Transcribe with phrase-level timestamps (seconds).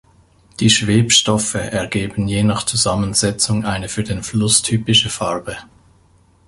[0.59, 5.55] Die Schwebstoffe ergeben je nach Zusammensetzung eine für den Fluss typische Farbe.